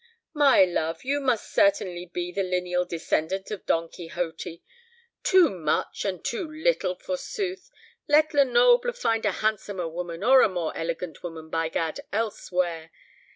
"My 0.33 0.65
love, 0.65 1.03
you 1.03 1.19
must 1.19 1.53
certainly 1.53 2.07
be 2.07 2.31
the 2.31 2.41
lineal 2.41 2.85
descendant 2.85 3.51
of 3.51 3.67
Don 3.67 3.87
Quixote. 3.87 4.63
Too 5.21 5.47
much, 5.51 6.05
and 6.05 6.25
too 6.25 6.51
little, 6.51 6.95
forsooth! 6.95 7.69
Let 8.07 8.33
Lenoble 8.33 8.93
find 8.93 9.27
a 9.27 9.31
handsomer 9.31 9.87
woman, 9.87 10.23
or 10.23 10.41
a 10.41 10.49
more 10.49 10.75
elegant 10.75 11.21
woman, 11.21 11.51
by 11.51 11.69
gad, 11.69 11.99
elsewhere! 12.11 12.89